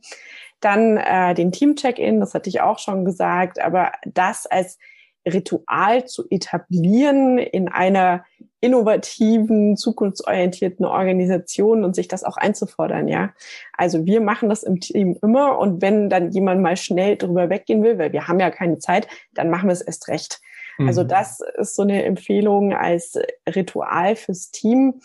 [0.62, 4.80] Dann äh, den Team-Check-In, das hatte ich auch schon gesagt, aber das als
[5.26, 8.26] Ritual zu etablieren in einer
[8.62, 13.34] innovativen, zukunftsorientierten Organisation und sich das auch einzufordern, ja.
[13.78, 17.84] Also wir machen das im Team immer und wenn dann jemand mal schnell drüber weggehen
[17.84, 20.40] will, weil wir haben ja keine Zeit, dann machen wir es erst recht.
[20.78, 20.88] Also mhm.
[20.88, 25.02] Also das ist so eine Empfehlung als Ritual fürs Team.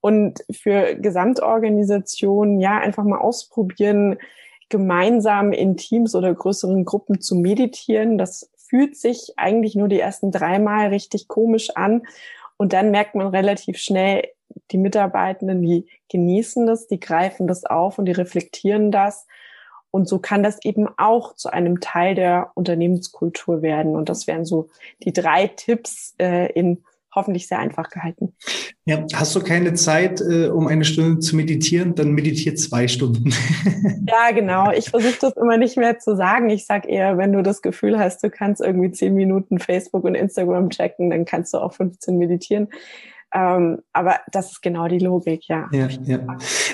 [0.00, 4.18] Und für Gesamtorganisationen, ja, einfach mal ausprobieren,
[4.68, 8.18] gemeinsam in Teams oder größeren Gruppen zu meditieren.
[8.18, 12.04] Das fühlt sich eigentlich nur die ersten dreimal richtig komisch an.
[12.56, 14.30] Und dann merkt man relativ schnell,
[14.70, 19.26] die Mitarbeitenden, die genießen das, die greifen das auf und die reflektieren das.
[19.90, 23.94] Und so kann das eben auch zu einem Teil der Unternehmenskultur werden.
[23.94, 24.70] Und das wären so
[25.02, 26.82] die drei Tipps äh, in
[27.14, 28.34] hoffentlich sehr einfach gehalten.
[28.84, 33.30] Ja, hast du keine Zeit, äh, um eine Stunde zu meditieren, dann meditiert zwei Stunden.
[34.08, 34.72] ja, genau.
[34.72, 36.50] Ich versuche das immer nicht mehr zu sagen.
[36.50, 40.14] Ich sage eher, wenn du das Gefühl hast, du kannst irgendwie zehn Minuten Facebook und
[40.14, 42.68] Instagram checken, dann kannst du auch 15 meditieren.
[43.34, 45.68] Ähm, aber das ist genau die Logik, ja.
[45.72, 46.18] Ja, ja.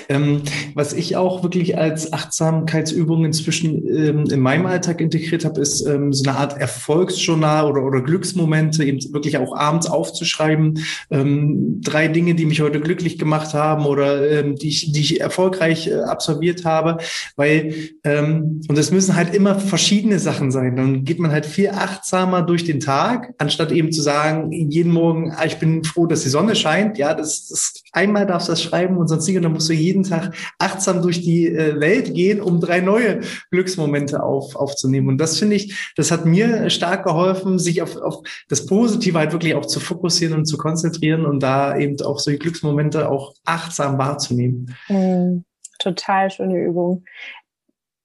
[0.09, 0.41] Ähm,
[0.73, 6.11] was ich auch wirklich als Achtsamkeitsübung inzwischen ähm, in meinem Alltag integriert habe, ist ähm,
[6.11, 10.79] so eine Art Erfolgsjournal oder, oder Glücksmomente, eben wirklich auch abends aufzuschreiben.
[11.11, 15.21] Ähm, drei Dinge, die mich heute glücklich gemacht haben oder ähm, die, ich, die ich
[15.21, 16.97] erfolgreich äh, absolviert habe.
[17.35, 20.75] Weil, und es müssen halt immer verschiedene Sachen sein.
[20.75, 25.31] Dann geht man halt viel achtsamer durch den Tag, anstatt eben zu sagen, jeden Morgen,
[25.31, 28.53] ah, ich bin froh, dass die Sonne Sonne scheint, ja, das, das einmal darfst du
[28.53, 31.79] das schreiben und sonst nicht, und dann musst du jeden Tag achtsam durch die äh,
[31.79, 35.07] Welt gehen, um drei neue Glücksmomente auf, aufzunehmen.
[35.07, 39.31] Und das finde ich, das hat mir stark geholfen, sich auf, auf das Positive halt
[39.31, 43.97] wirklich auch zu fokussieren und zu konzentrieren und da eben auch solche Glücksmomente auch achtsam
[43.97, 44.75] wahrzunehmen.
[44.87, 45.39] Mm,
[45.79, 47.03] total schöne Übung.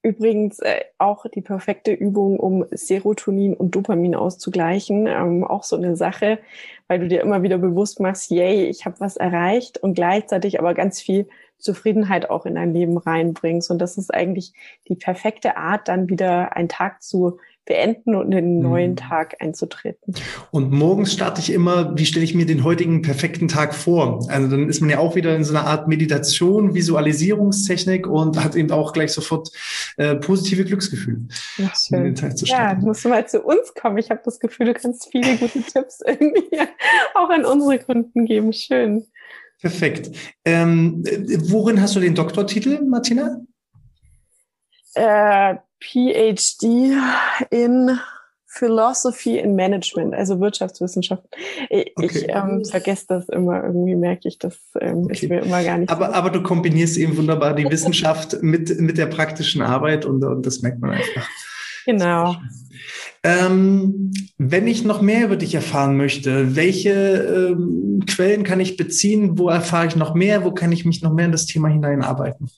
[0.04, 5.06] Übrigens äh, auch die perfekte Übung, um Serotonin und Dopamin auszugleichen.
[5.06, 6.40] Ähm, auch so eine Sache,
[6.88, 10.74] weil du dir immer wieder bewusst machst, yay, ich habe was erreicht und gleichzeitig aber
[10.74, 11.26] ganz viel
[11.58, 13.70] Zufriedenheit auch in dein Leben reinbringst.
[13.70, 14.52] Und das ist eigentlich
[14.88, 18.96] die perfekte Art, dann wieder einen Tag zu beenden und in den neuen mhm.
[18.96, 20.14] Tag einzutreten.
[20.50, 24.26] Und morgens starte ich immer, wie stelle ich mir den heutigen perfekten Tag vor?
[24.28, 28.54] Also dann ist man ja auch wieder in so einer Art Meditation, Visualisierungstechnik und hat
[28.54, 29.50] eben auch gleich sofort
[29.96, 31.22] äh, positive Glücksgefühle.
[31.56, 32.04] Ja, schön.
[32.04, 33.96] Den Tag zu ja, musst du mal zu uns kommen.
[33.98, 36.58] Ich habe das Gefühl, du kannst viele gute Tipps irgendwie
[37.14, 38.52] auch an unsere Kunden geben.
[38.52, 39.06] Schön.
[39.64, 40.10] Perfekt.
[40.44, 41.02] Ähm,
[41.48, 43.40] worin hast du den Doktortitel, Martina?
[44.94, 46.92] Äh, PhD
[47.48, 47.98] in
[48.46, 51.30] Philosophy in Management, also Wirtschaftswissenschaften.
[51.70, 52.06] Ich, okay.
[52.06, 55.12] ich ähm, vergesse das immer, irgendwie merke ich das, ähm, okay.
[55.12, 55.88] ich will immer gar nicht.
[55.88, 60.44] Aber, aber du kombinierst eben wunderbar die Wissenschaft mit, mit der praktischen Arbeit und, und
[60.44, 61.26] das merkt man einfach.
[61.84, 62.36] Genau.
[63.22, 69.38] Ähm, wenn ich noch mehr über dich erfahren möchte, welche ähm, Quellen kann ich beziehen?
[69.38, 70.44] Wo erfahre ich noch mehr?
[70.44, 72.50] Wo kann ich mich noch mehr in das Thema hineinarbeiten?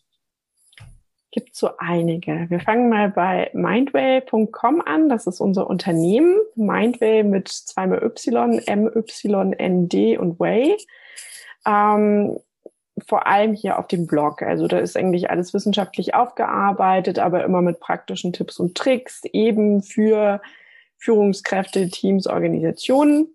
[1.36, 2.46] gibt so einige.
[2.48, 5.10] Wir fangen mal bei mindway.com an.
[5.10, 6.34] Das ist unser Unternehmen.
[6.54, 10.78] Mindway mit zweimal Y, M, Y, N, D und Way.
[11.66, 12.38] Ähm,
[13.06, 14.42] vor allem hier auf dem Blog.
[14.42, 19.82] Also da ist eigentlich alles wissenschaftlich aufgearbeitet, aber immer mit praktischen Tipps und Tricks eben
[19.82, 20.40] für
[20.98, 23.28] Führungskräfte, Teams, Organisationen.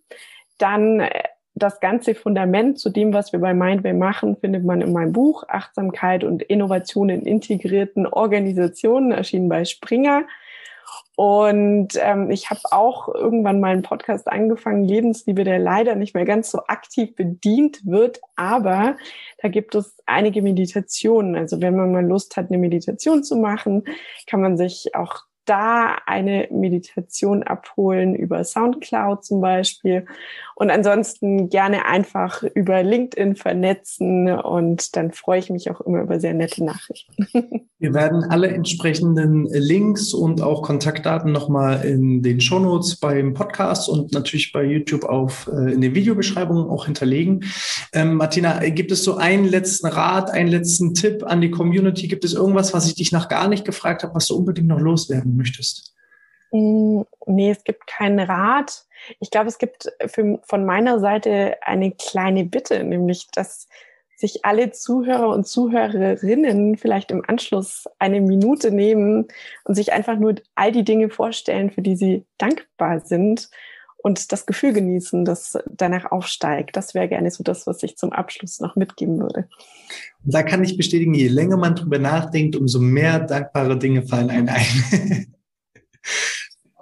[0.57, 4.93] Dann äh, das ganze Fundament zu dem, was wir bei Mindway machen, findet man in
[4.93, 10.23] meinem Buch Achtsamkeit und Innovation in integrierten Organisationen, erschienen bei Springer.
[11.15, 16.25] Und ähm, ich habe auch irgendwann mal einen Podcast angefangen, Lebensliebe, der leider nicht mehr
[16.25, 18.97] ganz so aktiv bedient wird, aber
[19.41, 21.35] da gibt es einige Meditationen.
[21.35, 23.83] Also wenn man mal Lust hat, eine Meditation zu machen,
[24.27, 30.05] kann man sich auch da eine Meditation abholen über Soundcloud zum Beispiel
[30.55, 36.21] und ansonsten gerne einfach über LinkedIn vernetzen und dann freue ich mich auch immer über
[36.21, 37.27] sehr nette Nachrichten.
[37.79, 44.13] Wir werden alle entsprechenden Links und auch Kontaktdaten nochmal in den Shownotes beim Podcast und
[44.13, 47.43] natürlich bei YouTube auf äh, in den Videobeschreibungen auch hinterlegen.
[47.91, 52.07] Ähm, Martina, gibt es so einen letzten Rat, einen letzten Tipp an die Community?
[52.07, 54.79] Gibt es irgendwas, was ich dich noch gar nicht gefragt habe, was du unbedingt noch
[54.79, 55.93] loswerden möchtest?
[56.51, 58.85] Mm, nee, es gibt keinen Rat.
[59.19, 63.67] Ich glaube, es gibt für, von meiner Seite eine kleine Bitte, nämlich, dass
[64.15, 69.27] sich alle Zuhörer und Zuhörerinnen vielleicht im Anschluss eine Minute nehmen
[69.63, 73.49] und sich einfach nur all die Dinge vorstellen, für die sie dankbar sind
[74.03, 76.75] und das Gefühl genießen, das danach aufsteigt.
[76.75, 79.47] Das wäre gerne so das, was ich zum Abschluss noch mitgeben würde.
[80.23, 84.49] Da kann ich bestätigen, je länger man drüber nachdenkt, umso mehr dankbare Dinge fallen einem
[84.49, 85.33] ein.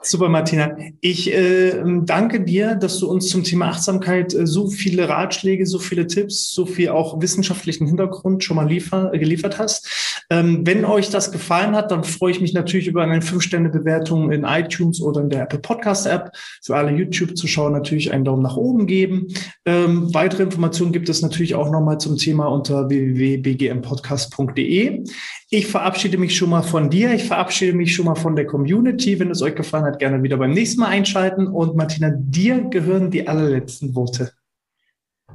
[0.02, 0.78] Super, Martina.
[1.02, 5.78] Ich äh, danke dir, dass du uns zum Thema Achtsamkeit äh, so viele Ratschläge, so
[5.78, 10.24] viele Tipps, so viel auch wissenschaftlichen Hintergrund schon mal liefer, äh, geliefert hast.
[10.30, 14.46] Ähm, wenn euch das gefallen hat, dann freue ich mich natürlich über eine 5-Sterne-Bewertung in
[14.46, 16.32] iTunes oder in der Apple Podcast-App.
[16.64, 19.28] Für alle YouTube-Zuschauer natürlich einen Daumen nach oben geben.
[19.66, 25.04] Ähm, weitere Informationen gibt es natürlich auch nochmal zum Thema unter www.bgmpodcast.de.
[25.52, 27.12] Ich verabschiede mich schon mal von dir.
[27.12, 29.20] Ich verabschiede mich schon mal von der Community.
[29.20, 31.48] Wenn es euch gefallen hat, gerne wieder beim nächsten Mal einschalten.
[31.48, 34.32] Und Martina, dir gehören die allerletzten Worte.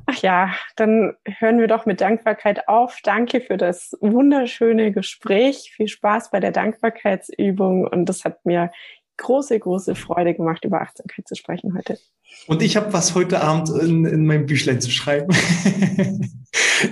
[0.06, 2.98] Ach ja, dann hören wir doch mit Dankbarkeit auf.
[3.02, 5.72] Danke für das wunderschöne Gespräch.
[5.74, 7.84] Viel Spaß bei der Dankbarkeitsübung.
[7.84, 8.70] Und das hat mir
[9.16, 11.98] große, große Freude gemacht, über Achtsamkeit zu sprechen heute.
[12.46, 15.34] Und ich habe was heute Abend in, in mein Büchlein zu schreiben.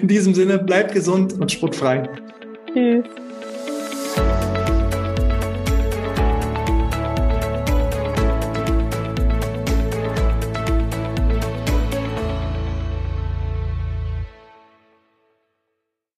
[0.03, 2.09] in diesem Sinne, bleibt gesund und sportfrei.
[2.75, 3.32] 嗯。